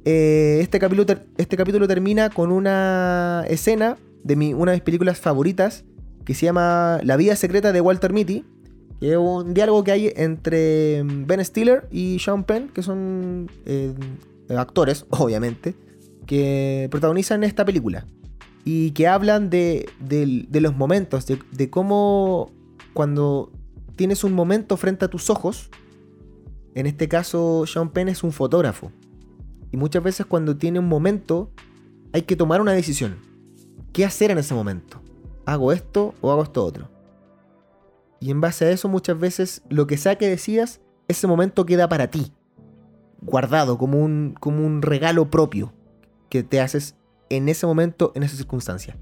[0.06, 1.06] eh, este, capítulo
[1.38, 5.86] este capítulo termina con una escena de mi, una de mis películas favoritas
[6.26, 8.46] que se llama La vida secreta de Walter Mitty
[9.02, 13.94] es un diálogo que hay entre mm, Ben Stiller y Sean Penn, que son eh,
[14.50, 15.76] actores, obviamente,
[16.26, 18.06] que protagonizan esta película.
[18.66, 19.90] Y que hablan de,
[20.52, 22.52] los momentos, de, cómo
[22.94, 23.52] cuando
[23.96, 25.72] tienes un momento frente a tus ojos,
[26.76, 28.92] en este caso Sean Penn es un fotógrafo.
[29.72, 31.52] Y muchas veces cuando tiene un momento
[32.14, 33.18] hay que tomar una decisión.
[33.94, 35.02] ¿Qué hacer en ese momento?
[35.46, 36.90] ¿Hago esto o hago esto otro?
[38.20, 41.90] Y en base a eso muchas veces lo que sea que decidas, ese momento queda
[41.90, 42.34] para ti.
[43.22, 45.74] Guardado como un, como un regalo propio
[46.30, 46.96] que te haces
[47.30, 48.98] en ese momento, en esa circunstancia.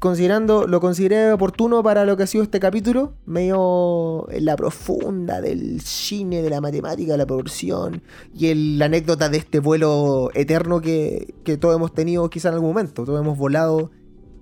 [0.00, 5.42] Considerando, lo consideré oportuno para lo que ha sido este capítulo, medio en la profunda
[5.42, 8.00] del cine, de la matemática, de la proporción
[8.34, 12.70] y la anécdota de este vuelo eterno que, que todos hemos tenido quizá en algún
[12.70, 13.04] momento.
[13.04, 13.90] Todos hemos volado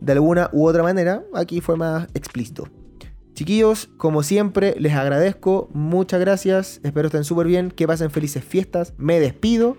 [0.00, 1.24] de alguna u otra manera.
[1.34, 2.68] Aquí fue más explícito.
[3.34, 5.70] Chiquillos, como siempre, les agradezco.
[5.72, 6.80] Muchas gracias.
[6.84, 7.72] Espero estén súper bien.
[7.72, 8.94] Que pasen felices fiestas.
[8.96, 9.76] Me despido.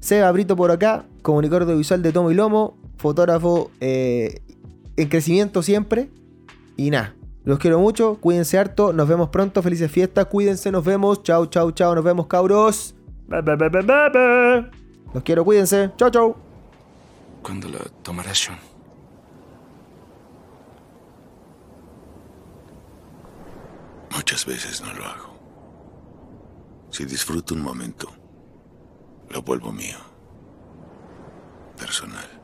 [0.00, 4.42] Seba Brito por acá, comunicador audiovisual de Tomo y Lomo, fotógrafo eh,
[4.96, 6.10] en crecimiento siempre.
[6.76, 7.14] Y nada,
[7.44, 8.16] los quiero mucho.
[8.20, 8.92] Cuídense harto.
[8.92, 9.62] Nos vemos pronto.
[9.62, 10.26] Felices fiestas.
[10.26, 10.70] Cuídense.
[10.70, 11.22] Nos vemos.
[11.22, 11.94] Chau, chau, chau.
[11.94, 12.94] Nos vemos, cabros.
[13.28, 15.44] Los quiero.
[15.44, 15.92] Cuídense.
[15.96, 16.36] Chau, chau.
[17.42, 18.58] ¿Cuándo la tomarás, Sean?
[24.14, 25.34] Muchas veces no lo hago.
[26.90, 28.08] Si disfruto un momento,
[29.28, 29.98] lo vuelvo mío.
[31.76, 32.43] Personal.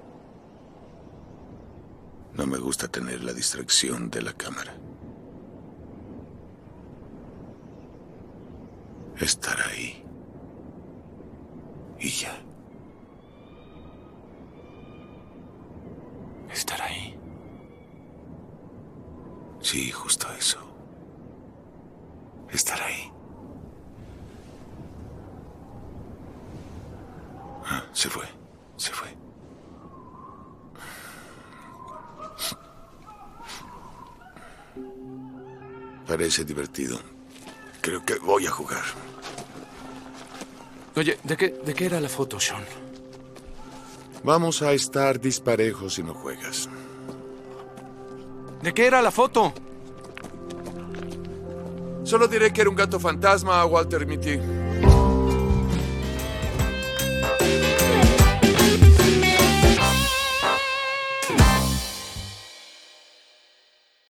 [2.34, 4.74] No me gusta tener la distracción de la cámara.
[9.20, 10.02] Estar ahí.
[11.98, 12.40] Y ya.
[16.50, 17.18] Estar ahí.
[19.60, 20.58] Sí, justo eso.
[22.50, 23.12] Estar ahí.
[27.66, 28.39] Ah, se fue.
[36.11, 36.98] Parece divertido.
[37.80, 38.82] Creo que voy a jugar.
[40.96, 42.64] Oye, ¿de qué, ¿de qué era la foto, Sean?
[44.24, 46.68] Vamos a estar disparejos si no juegas.
[48.61, 49.54] ¿De qué era la foto?
[52.02, 54.40] Solo diré que era un gato fantasma, Walter Mitty.